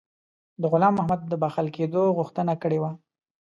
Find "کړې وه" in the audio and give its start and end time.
2.61-2.91